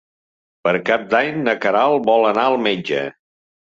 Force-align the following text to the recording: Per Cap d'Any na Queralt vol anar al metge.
Per 0.67 0.71
Cap 0.87 1.03
d'Any 1.11 1.37
na 1.49 1.55
Queralt 1.67 2.09
vol 2.11 2.27
anar 2.31 2.47
al 2.53 2.59
metge. 2.69 3.07